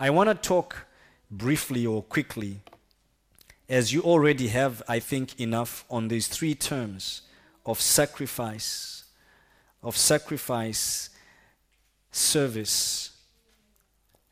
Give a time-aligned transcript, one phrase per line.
[0.00, 0.86] I want to talk
[1.28, 2.60] briefly or quickly,
[3.68, 7.22] as you already have, I think, enough on these three terms
[7.66, 9.02] of sacrifice,
[9.82, 11.10] of sacrifice,
[12.12, 13.10] service,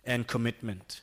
[0.04, 1.00] and commitment.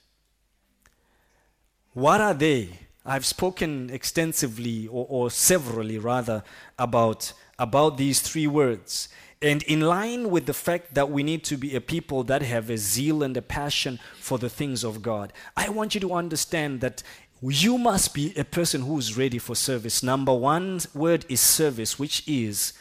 [1.91, 2.69] What are they?
[3.05, 6.41] I've spoken extensively or, or severally rather
[6.79, 9.09] about, about these three words.
[9.43, 12.69] And in line with the fact that we need to be a people that have
[12.69, 16.79] a zeal and a passion for the things of God, I want you to understand
[16.79, 17.03] that
[17.41, 20.01] you must be a person who's ready for service.
[20.01, 22.71] Number one word is service, which is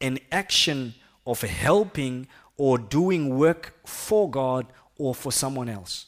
[0.00, 4.66] an action of helping or doing work for God
[4.96, 6.06] or for someone else.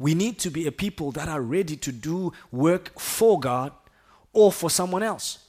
[0.00, 3.70] We need to be a people that are ready to do work for God
[4.32, 5.43] or for someone else.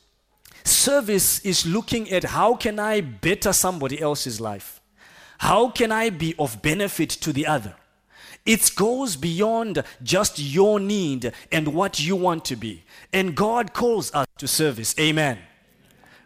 [0.65, 4.81] Service is looking at how can I better somebody else's life?
[5.37, 7.75] How can I be of benefit to the other?
[8.45, 12.83] It goes beyond just your need and what you want to be.
[13.13, 14.95] And God calls us to service.
[14.99, 15.37] Amen.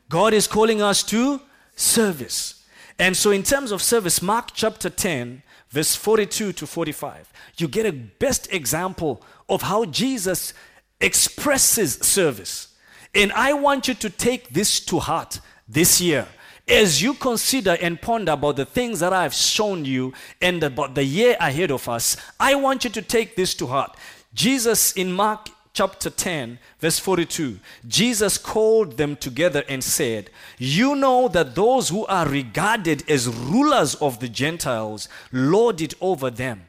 [0.07, 1.41] God is calling us to
[1.75, 2.65] service.
[2.97, 7.85] And so, in terms of service, Mark chapter 10, verse 42 to 45, you get
[7.85, 10.53] a best example of how Jesus
[10.99, 12.68] expresses service.
[13.13, 16.27] And I want you to take this to heart this year.
[16.67, 21.03] As you consider and ponder about the things that I've shown you and about the
[21.03, 23.97] year ahead of us, I want you to take this to heart.
[24.35, 31.27] Jesus in Mark chapter 10, verse 42, Jesus called them together and said, You know
[31.29, 36.65] that those who are regarded as rulers of the Gentiles lord it over them,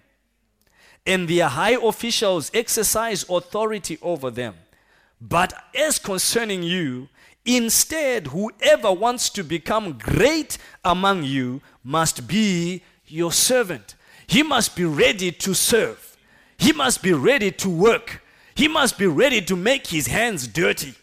[1.06, 4.54] and their high officials exercise authority over them.
[5.20, 7.08] But as concerning you,
[7.44, 13.94] instead, whoever wants to become great among you must be your servant.
[14.26, 16.16] He must be ready to serve,
[16.56, 18.22] he must be ready to work,
[18.54, 20.94] he must be ready to make his hands dirty.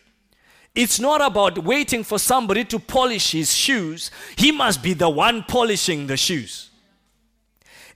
[0.74, 4.12] It's not about waiting for somebody to polish his shoes.
[4.36, 6.70] He must be the one polishing the shoes.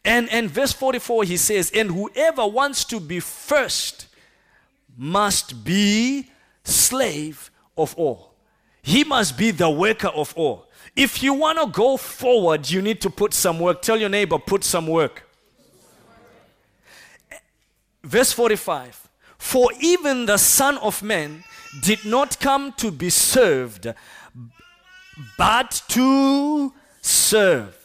[0.04, 4.08] And, and verse 44, he says, And whoever wants to be first
[4.98, 6.30] must be
[6.64, 8.34] slave of all.
[8.82, 10.68] He must be the worker of all.
[10.96, 13.82] If you want to go forward, you need to put some work.
[13.82, 15.24] Tell your neighbor, put some work.
[18.04, 21.44] Verse 45 For even the Son of Man
[21.82, 23.94] did not come to be served,
[25.38, 27.81] but to serve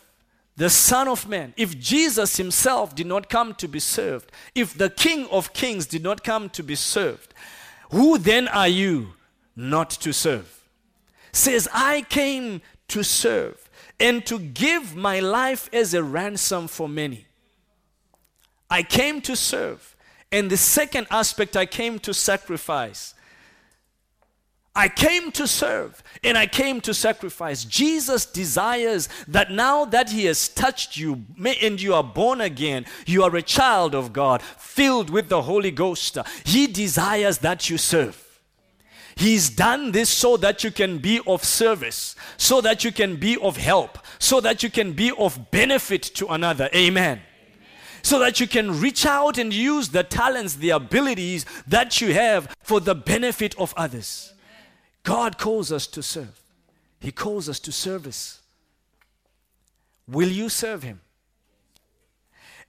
[0.56, 4.88] the Son of Man, if Jesus himself did not come to be served, if the
[4.88, 7.34] King of Kings did not come to be served,
[7.90, 9.14] who then are you
[9.54, 10.64] not to serve?
[11.32, 13.68] Says, I came to serve
[14.00, 17.26] and to give my life as a ransom for many.
[18.70, 19.94] I came to serve.
[20.32, 23.14] And the second aspect, I came to sacrifice.
[24.76, 27.64] I came to serve and I came to sacrifice.
[27.64, 31.24] Jesus desires that now that He has touched you
[31.62, 35.70] and you are born again, you are a child of God, filled with the Holy
[35.70, 36.18] Ghost.
[36.44, 38.22] He desires that you serve.
[39.16, 43.38] He's done this so that you can be of service, so that you can be
[43.38, 46.68] of help, so that you can be of benefit to another.
[46.74, 47.22] Amen
[48.02, 52.54] so that you can reach out and use the talents, the abilities that you have
[52.62, 54.32] for the benefit of others.
[55.06, 56.42] God calls us to serve,
[56.98, 58.40] He calls us to service.
[60.08, 61.00] Will you serve Him?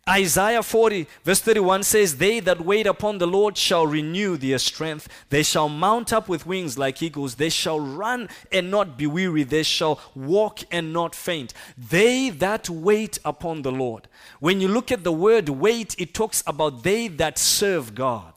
[0.07, 5.09] Isaiah 40, verse 31 says, They that wait upon the Lord shall renew their strength.
[5.29, 7.35] They shall mount up with wings like eagles.
[7.35, 9.43] They shall run and not be weary.
[9.43, 11.53] They shall walk and not faint.
[11.75, 14.07] They that wait upon the Lord.
[14.39, 18.31] When you look at the word wait, it talks about they that serve God.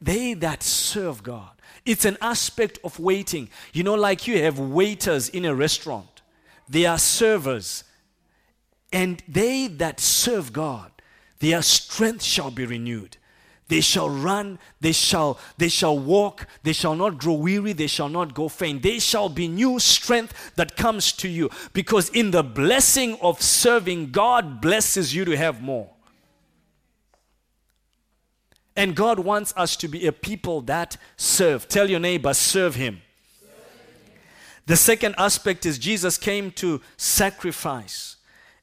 [0.00, 1.53] They that serve God.
[1.84, 3.50] It's an aspect of waiting.
[3.72, 6.22] You know, like you have waiters in a restaurant,
[6.68, 7.84] they are servers.
[8.92, 10.90] And they that serve God,
[11.40, 13.16] their strength shall be renewed.
[13.68, 18.10] They shall run, they shall, they shall walk, they shall not grow weary, they shall
[18.10, 18.82] not go faint.
[18.82, 21.50] They shall be new strength that comes to you.
[21.72, 25.93] Because in the blessing of serving, God blesses you to have more.
[28.76, 31.68] And God wants us to be a people that serve.
[31.68, 33.02] Tell your neighbor, serve Him.
[34.66, 38.16] The second aspect is Jesus came to sacrifice.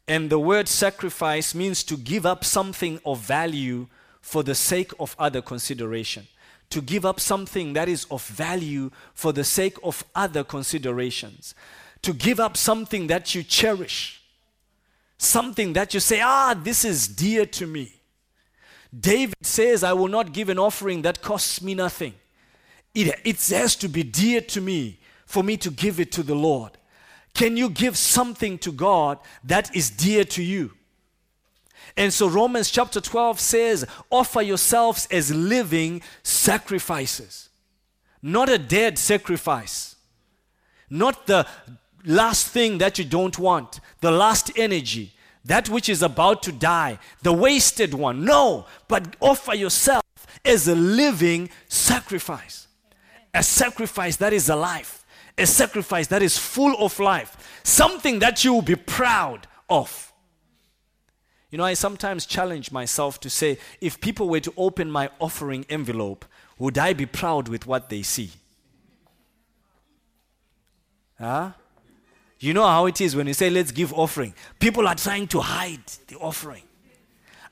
[0.08, 3.88] And the word sacrifice means to give up something of value
[4.20, 6.28] for the sake of other consideration.
[6.72, 11.54] To give up something that is of value for the sake of other considerations.
[12.02, 14.22] To give up something that you cherish
[15.22, 17.94] Something that you say, ah, this is dear to me.
[18.98, 22.14] David says, I will not give an offering that costs me nothing.
[22.94, 26.36] It, it has to be dear to me for me to give it to the
[26.36, 26.78] Lord.
[27.34, 30.74] Can you give something to God that is dear to you?
[31.96, 37.50] And so Romans chapter 12 says, offer yourselves as living sacrifices,
[38.22, 39.96] not a dead sacrifice,
[40.90, 41.48] not the
[42.06, 45.14] last thing that you don't want, the last energy,
[45.46, 48.24] that which is about to die, the wasted one.
[48.24, 50.04] No, but offer yourself
[50.46, 52.68] as a living sacrifice,
[53.34, 55.04] a sacrifice that is alive,
[55.38, 60.12] a sacrifice that is full of life, something that you will be proud of.
[61.50, 65.66] You know, I sometimes challenge myself to say, if people were to open my offering
[65.70, 66.26] envelope,
[66.58, 68.32] would I be proud with what they see?
[71.20, 71.52] Huh?
[72.42, 74.34] You know how it is when you say, let's give offering.
[74.60, 76.64] People are trying to hide the offering.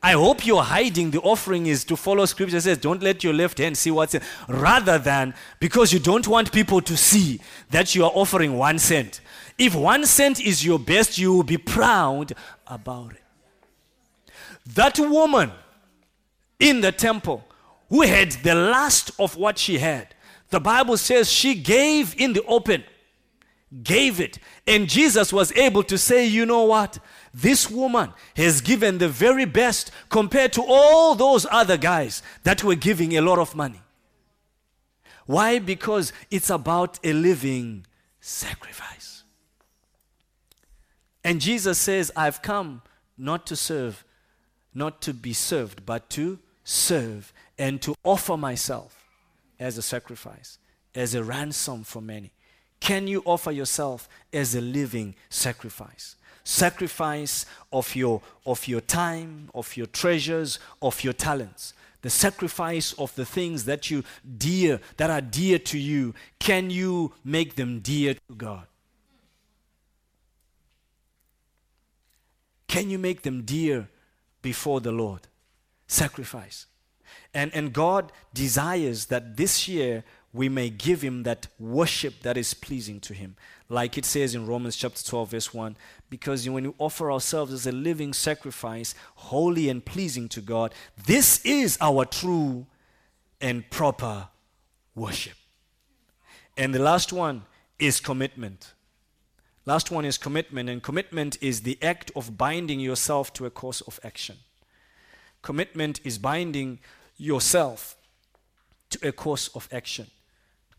[0.02, 3.60] I hope you're hiding the offering is to follow scripture says, don't let your left
[3.60, 7.40] hand see what's in, rather than because you don't want people to see
[7.70, 9.22] that you are offering one cent.
[9.60, 12.34] If one cent is your best, you will be proud
[12.66, 14.32] about it.
[14.74, 15.52] That woman
[16.60, 17.46] in the temple
[17.90, 20.16] who had the last of what she had,
[20.50, 22.84] the Bible says she gave in the open
[23.84, 24.40] gave it.
[24.66, 27.00] And Jesus was able to say, you know what?
[27.34, 32.76] This woman has given the very best compared to all those other guys that were
[32.76, 33.82] giving a lot of money.
[35.26, 35.60] Why?
[35.60, 37.86] Because it's about a living
[38.20, 39.24] sacrifice.
[41.24, 42.82] And Jesus says, I've come
[43.18, 44.04] not to serve,
[44.74, 49.06] not to be served, but to serve and to offer myself
[49.60, 50.58] as a sacrifice,
[50.96, 52.32] as a ransom for many.
[52.80, 56.16] Can you offer yourself as a living sacrifice?
[56.44, 61.74] Sacrifice of your, of your time, of your treasures, of your talents.
[62.02, 64.04] The sacrifice of the things that you
[64.38, 66.16] dear, that are dear to you.
[66.40, 68.66] Can you make them dear to God?
[72.68, 73.90] Can you make them dear
[74.42, 75.28] before the Lord?
[75.88, 76.68] Sacrifice.
[77.34, 80.04] And, and God desires that this year
[80.34, 83.36] we may give him that worship that is pleasing to him.
[83.68, 85.76] Like it says in Romans chapter 12, verse 1
[86.10, 90.74] because when we offer ourselves as a living sacrifice, holy and pleasing to God,
[91.06, 92.66] this is our true
[93.40, 94.28] and proper
[94.96, 95.36] worship.
[96.58, 97.44] And the last one
[97.78, 98.74] is commitment.
[99.66, 103.82] Last one is commitment, and commitment is the act of binding yourself to a course
[103.82, 104.38] of action.
[105.42, 106.80] Commitment is binding
[107.18, 107.96] yourself
[108.90, 110.08] to a course of action.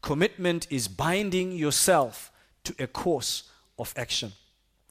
[0.02, 2.32] Commitment is binding yourself
[2.64, 3.44] to a course
[3.78, 4.32] of action.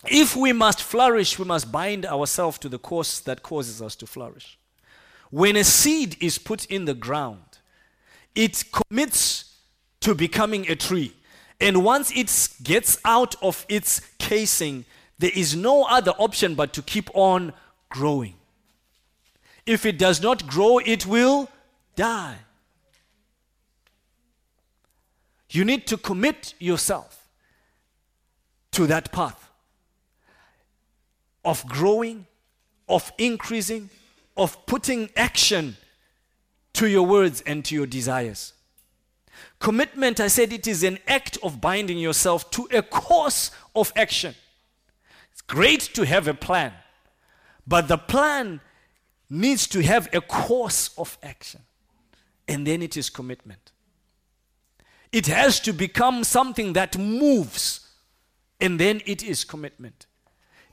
[0.08, 4.08] If we must flourish, we must bind ourselves to the course that causes us to
[4.08, 4.58] flourish.
[5.30, 7.60] When a seed is put in the ground,
[8.34, 9.58] it commits
[10.02, 11.14] to becoming a tree.
[11.60, 14.86] And once it gets out of its casing,
[15.18, 17.54] there is no other option but to keep on
[17.90, 18.36] growing.
[19.66, 21.50] If it does not grow, it will
[21.96, 22.38] die.
[25.50, 27.28] You need to commit yourself
[28.72, 29.50] to that path
[31.44, 32.28] of growing,
[32.88, 33.90] of increasing,
[34.38, 35.78] of putting action
[36.74, 38.54] to your words and to your desires.
[39.60, 44.36] Commitment, I said, it is an act of binding yourself to a course of action.
[45.32, 46.74] It's great to have a plan,
[47.66, 48.62] but the plan
[49.30, 51.62] needs to have a course of action.
[52.48, 53.72] And then it is commitment.
[55.12, 57.88] It has to become something that moves,
[58.62, 60.06] and then it is commitment.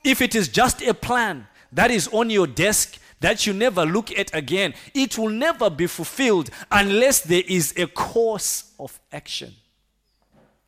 [0.03, 4.11] If it is just a plan that is on your desk that you never look
[4.11, 9.53] at again, it will never be fulfilled unless there is a course of action.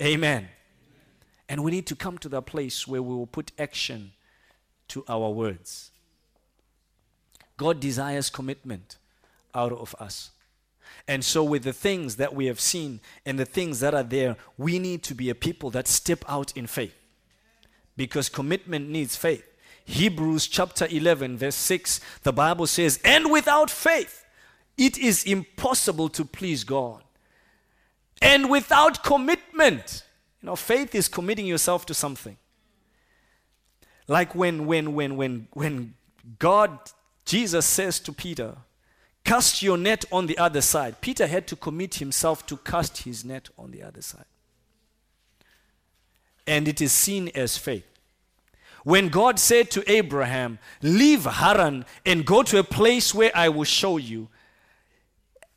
[0.02, 0.48] Amen.
[1.48, 4.12] And we need to come to that place where we will put action
[4.90, 5.92] to our words.
[7.58, 8.98] God desires commitment
[9.54, 10.32] out of us.
[11.10, 14.38] And so, with the things that we have seen and the things that are there,
[14.60, 16.94] we need to be a people that step out in faith.
[17.98, 19.44] Because commitment needs faith.
[19.86, 24.24] Hebrews chapter 11, verse 6, the Bible says, And without faith,
[24.78, 27.02] it is impossible to please God.
[28.22, 30.04] And without commitment,
[30.44, 32.38] you know, faith is committing yourself to something.
[34.08, 35.96] Like when, when, when, when, when
[36.38, 36.78] God,
[37.26, 38.58] Jesus says to Peter,
[39.24, 41.02] Cast your net on the other side.
[41.02, 44.26] Peter had to commit himself to cast his net on the other side.
[46.48, 47.86] And it is seen as faith.
[48.84, 53.66] When God said to Abraham, Leave Haran and go to a place where I will
[53.66, 54.30] show you,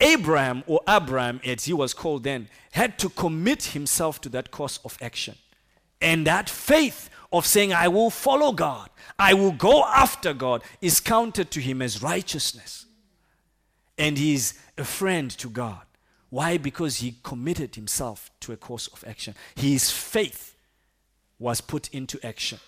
[0.01, 4.81] Abraham, or Abram as he was called then, had to commit himself to that course
[4.85, 5.37] of action.
[6.01, 10.99] And that faith of saying, I will follow God, I will go after God, is
[10.99, 12.87] counted to him as righteousness.
[13.99, 15.83] And he's a friend to God.
[16.31, 16.57] Why?
[16.57, 19.35] Because he committed himself to a course of action.
[19.55, 20.57] His faith
[21.39, 22.59] was put into action.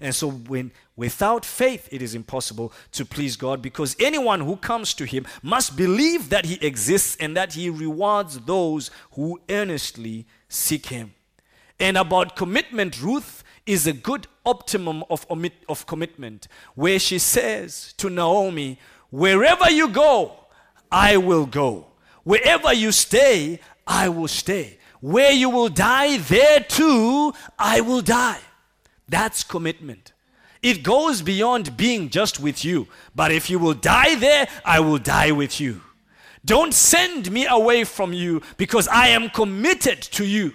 [0.00, 4.94] And so, when without faith, it is impossible to please God because anyone who comes
[4.94, 10.86] to Him must believe that He exists and that He rewards those who earnestly seek
[10.86, 11.14] Him.
[11.78, 15.26] And about commitment, Ruth is a good optimum of,
[15.68, 18.78] of commitment, where she says to Naomi,
[19.10, 20.41] Wherever you go,
[20.92, 21.86] I will go.
[22.22, 24.78] Wherever you stay, I will stay.
[25.00, 28.38] Where you will die, there too I will die.
[29.08, 30.12] That's commitment.
[30.62, 32.86] It goes beyond being just with you.
[33.16, 35.80] But if you will die there, I will die with you.
[36.44, 40.54] Don't send me away from you because I am committed to you.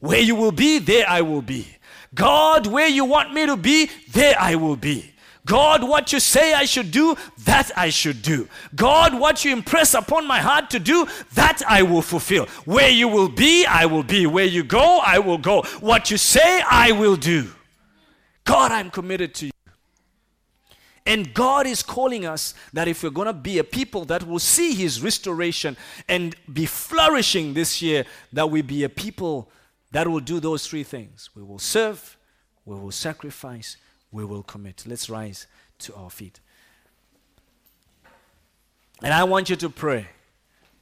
[0.00, 1.66] Where you will be, there I will be.
[2.14, 5.12] God, where you want me to be, there I will be.
[5.46, 8.48] God, what you say I should do, that I should do.
[8.74, 12.46] God, what you impress upon my heart to do, that I will fulfill.
[12.64, 14.26] Where you will be, I will be.
[14.26, 15.62] Where you go, I will go.
[15.80, 17.48] What you say, I will do.
[18.44, 19.52] God, I'm committed to you.
[21.06, 24.40] And God is calling us that if we're going to be a people that will
[24.40, 25.76] see His restoration
[26.08, 29.48] and be flourishing this year, that we be a people
[29.92, 31.30] that will do those three things.
[31.36, 32.16] We will serve,
[32.64, 33.76] we will sacrifice,
[34.12, 34.84] we will commit.
[34.86, 35.46] Let's rise
[35.80, 36.40] to our feet.
[39.02, 40.08] And I want you to pray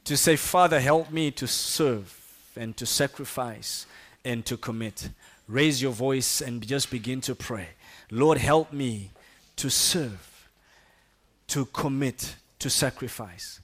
[0.05, 2.21] to say, Father, help me to serve
[2.55, 3.85] and to sacrifice
[4.23, 5.09] and to commit.
[5.47, 7.69] Raise your voice and just begin to pray.
[8.09, 9.11] Lord, help me
[9.57, 10.49] to serve,
[11.47, 13.59] to commit, to sacrifice.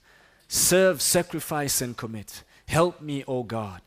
[0.48, 2.42] Serve, sacrifice, and commit.
[2.66, 3.80] Help me, O oh God.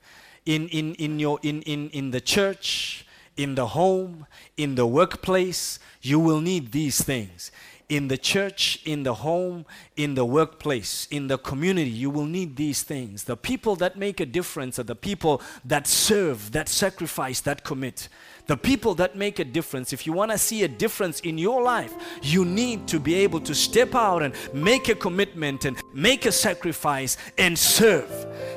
[0.46, 3.05] In, in, in, your, in, in, in the church,
[3.38, 4.26] in the home,
[4.58, 7.52] in the workplace, you will need these things.
[7.88, 9.64] In the church, in the home,
[9.96, 13.26] in the workplace, in the community, you will need these things.
[13.26, 18.10] The people that make a difference are the people that serve, that sacrifice, that commit.
[18.48, 21.62] The people that make a difference, if you want to see a difference in your
[21.62, 26.26] life, you need to be able to step out and make a commitment and make
[26.26, 28.10] a sacrifice and serve.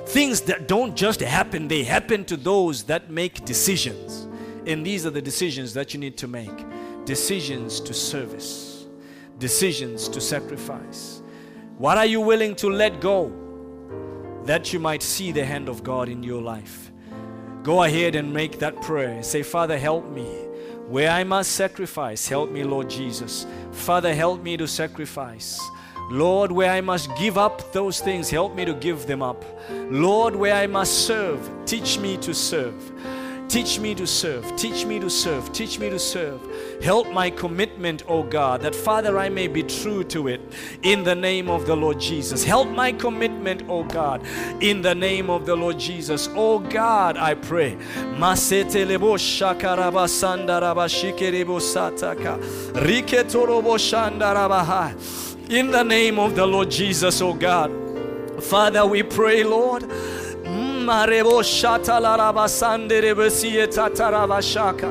[0.07, 4.27] Things that don't just happen, they happen to those that make decisions.
[4.69, 6.65] And these are the decisions that you need to make
[7.07, 8.85] decisions to service,
[9.39, 11.23] decisions to sacrifice.
[11.79, 13.33] What are you willing to let go
[14.45, 16.93] that you might see the hand of God in your life?
[17.63, 19.23] Go ahead and make that prayer.
[19.23, 20.27] Say, Father, help me.
[20.87, 23.47] Where I must sacrifice, help me, Lord Jesus.
[23.73, 25.61] Father, help me to sacrifice.
[26.11, 29.45] Lord, where I must give up those things, help me to give them up.
[29.91, 32.93] Lord, where I must serve, teach me to serve.
[33.49, 34.55] Teach me to serve.
[34.57, 35.51] Teach me to serve.
[35.55, 36.39] Teach me to serve.
[36.83, 40.43] Help my commitment, oh God, that Father, I may be true to it
[40.83, 42.45] in the name of the Lord Jesus.
[42.45, 44.23] Help my commitment, oh God,
[44.61, 46.29] in the name of the Lord Jesus.
[46.35, 47.79] Oh God, I pray.
[55.49, 57.73] In the name of the Lord Jesus, O God.
[58.45, 59.91] Father, we pray, Lord
[60.89, 64.89] Marebo shatalarabasandere besietatarabashaka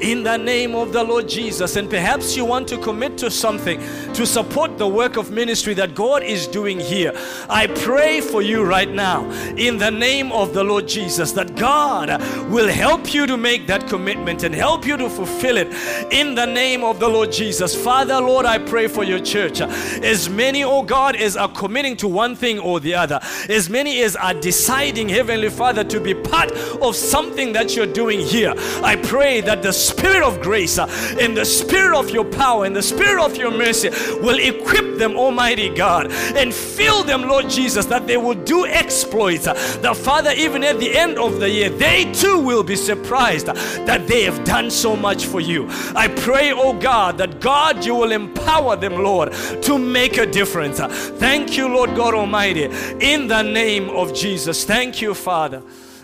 [0.00, 1.76] in the name of the Lord Jesus.
[1.76, 3.78] And perhaps you want to commit to something
[4.14, 7.12] to support the work of ministry that God is doing here.
[7.48, 12.20] I pray for you right now in the name of the Lord Jesus that God
[12.50, 15.68] will help you to make that commitment and help you to fulfill it
[16.12, 17.74] in the name of the Lord Jesus.
[17.74, 19.60] Father, Lord, I pray for your church.
[19.60, 24.02] As many, oh God, as are committing to one thing or the other, as many
[24.02, 28.96] as are deciding, Heavenly Father, to be part of something that you're doing here, I
[28.96, 30.86] pray that the Spirit of grace uh,
[31.20, 35.16] and the Spirit of your power and the Spirit of your mercy will equip them,
[35.16, 39.46] Almighty God, and fill them, Lord Jesus, that they will do exploits.
[39.46, 43.46] Uh, the Father, even at the end of the year, they too will be surprised
[43.46, 45.66] that they have done so much for you.
[45.94, 49.32] I pray, oh God, that God, you will empower them, Lord,
[49.62, 50.78] to make a difference.
[50.78, 52.64] Thank you, Lord God Almighty,
[53.00, 54.64] in the name of Jesus.
[54.64, 55.62] Thank you, Father.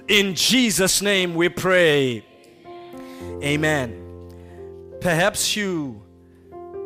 [0.08, 2.24] In Jesus' name we pray.
[3.42, 4.02] Amen.
[5.00, 6.02] Perhaps you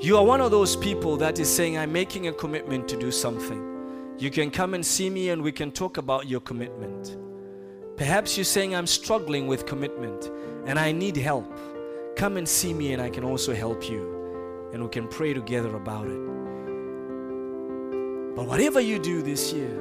[0.00, 3.10] you are one of those people that is saying I'm making a commitment to do
[3.10, 3.66] something.
[4.18, 7.16] You can come and see me and we can talk about your commitment.
[7.96, 10.30] Perhaps you're saying I'm struggling with commitment
[10.66, 11.52] and I need help.
[12.16, 14.70] come and see me and I can also help you.
[14.72, 16.20] And we can pray together about it.
[18.36, 19.74] But whatever you do this year,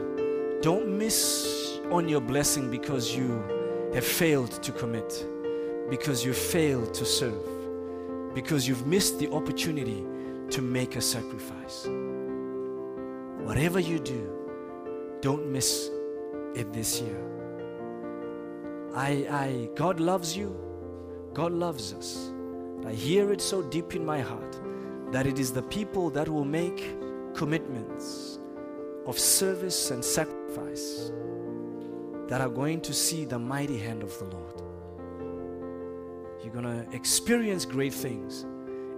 [0.62, 3.42] don't miss on your blessing because you
[3.94, 5.26] have failed to commit,
[5.90, 10.06] because you failed to serve, because you've missed the opportunity
[10.52, 11.88] to make a sacrifice.
[13.46, 14.30] Whatever you do,
[15.22, 15.90] don't miss
[16.56, 17.26] it this year.
[18.94, 20.56] I, I, God loves you.
[21.34, 22.32] God loves us.
[22.86, 24.60] I hear it so deep in my heart
[25.12, 26.96] that it is the people that will make
[27.34, 28.40] commitments
[29.06, 31.12] of service and sacrifice
[32.28, 34.69] that are going to see the mighty hand of the Lord.
[36.44, 38.46] You're going to experience great things.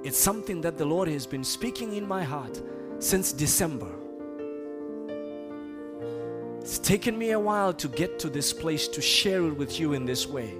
[0.03, 2.61] It's something that the Lord has been speaking in my heart
[2.99, 3.91] since December.
[6.59, 9.93] It's taken me a while to get to this place to share it with you
[9.93, 10.53] in this way.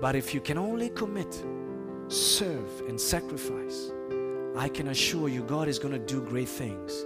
[0.00, 1.44] But if you can only commit,
[2.08, 3.92] serve, and sacrifice,
[4.56, 7.04] I can assure you God is going to do great things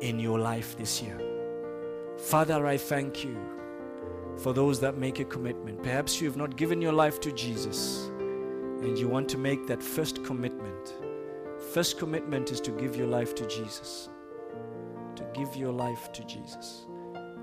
[0.00, 1.18] in your life this year.
[2.18, 3.36] Father, I thank you
[4.38, 5.82] for those that make a commitment.
[5.82, 8.10] Perhaps you have not given your life to Jesus
[8.82, 10.94] and you want to make that first commitment.
[11.72, 14.08] First commitment is to give your life to Jesus.
[15.16, 16.86] To give your life to Jesus.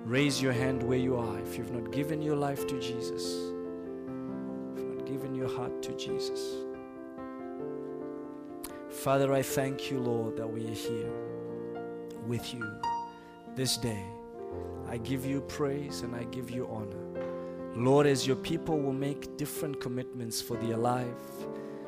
[0.06, 3.24] Raise your hand where you are if you've not given your life to Jesus.
[4.74, 6.40] If you've not given your heart to Jesus.
[8.90, 11.12] Father, I thank you, Lord, that we are here
[12.28, 12.64] with you
[13.56, 14.06] this day.
[14.92, 17.24] I give you praise and I give you honor.
[17.78, 21.08] Lord, as your people will make different commitments for their life,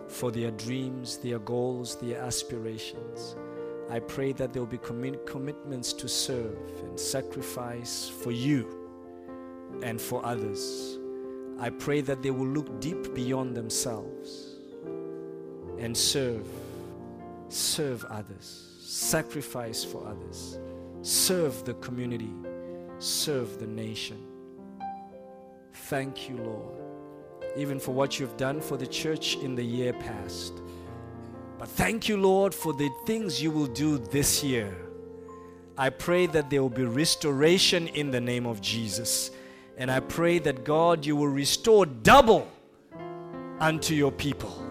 [0.08, 3.36] for their dreams, their goals, their aspirations.
[3.90, 8.70] I pray that there will be commit- commitments to serve and sacrifice for you
[9.84, 10.98] and for others.
[11.60, 14.56] I pray that they will look deep beyond themselves
[15.78, 16.48] and serve,
[17.50, 20.58] serve others, sacrifice for others,
[21.02, 22.32] serve the community,
[23.00, 24.18] serve the nation.
[25.74, 26.80] Thank you, Lord,
[27.58, 30.54] even for what you've done for the church in the year past.
[31.58, 34.76] But thank you, Lord, for the things you will do this year.
[35.78, 39.32] I pray that there will be restoration in the name of Jesus.
[39.78, 42.48] And I pray that God, you will restore double
[43.60, 44.64] unto your people.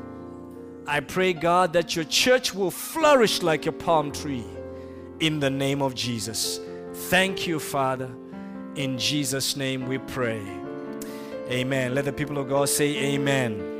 [0.86, 4.44] I pray, God, that your church will flourish like a palm tree
[5.20, 6.60] in the name of Jesus.
[6.92, 8.10] Thank you, Father.
[8.74, 10.42] In Jesus' name we pray.
[11.50, 11.94] Amen.
[11.94, 13.71] Let the people of God say, Amen.